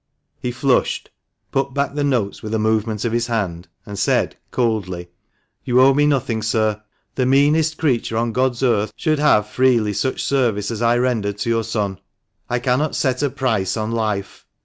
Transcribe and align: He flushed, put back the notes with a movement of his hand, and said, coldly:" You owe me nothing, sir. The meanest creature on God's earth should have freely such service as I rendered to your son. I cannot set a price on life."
He 0.39 0.49
flushed, 0.49 1.11
put 1.51 1.75
back 1.75 1.93
the 1.93 2.03
notes 2.03 2.41
with 2.41 2.55
a 2.55 2.57
movement 2.57 3.05
of 3.05 3.11
his 3.11 3.27
hand, 3.27 3.67
and 3.85 3.99
said, 3.99 4.35
coldly:" 4.49 5.11
You 5.63 5.79
owe 5.79 5.93
me 5.93 6.07
nothing, 6.07 6.41
sir. 6.41 6.81
The 7.13 7.27
meanest 7.27 7.77
creature 7.77 8.17
on 8.17 8.31
God's 8.31 8.63
earth 8.63 8.93
should 8.95 9.19
have 9.19 9.45
freely 9.45 9.93
such 9.93 10.23
service 10.23 10.71
as 10.71 10.81
I 10.81 10.97
rendered 10.97 11.37
to 11.37 11.49
your 11.49 11.63
son. 11.63 11.99
I 12.49 12.57
cannot 12.57 12.95
set 12.95 13.21
a 13.21 13.29
price 13.29 13.77
on 13.77 13.91
life." 13.91 14.47